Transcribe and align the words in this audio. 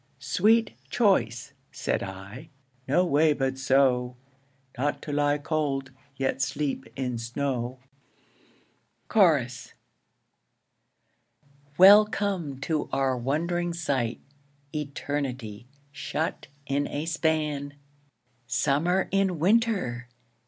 Sweet 0.17 0.73
choice 0.89 1.53
(said 1.71 2.01
I) 2.01 2.49
no 2.87 3.05
way 3.05 3.33
but 3.33 3.59
so, 3.59 4.17
Not 4.75 4.99
to 5.03 5.11
lie 5.13 5.37
cold, 5.37 5.91
yet 6.15 6.41
sleep 6.41 6.87
in 6.95 7.19
snow. 7.19 7.77
Chorus. 9.09 9.75
Welcome 11.77 12.59
to 12.61 12.89
our 12.91 13.15
wond'ring 13.15 13.73
sight 13.73 14.19
Eternity 14.73 15.67
shut 15.91 16.47
in 16.65 16.87
a 16.87 17.05
span! 17.05 17.75
Summer 18.47 19.07
in 19.11 19.37
winter! 19.37 20.07